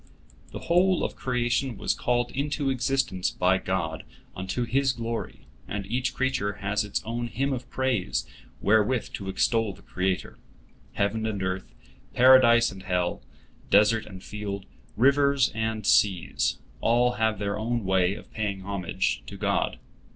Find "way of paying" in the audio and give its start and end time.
17.85-18.61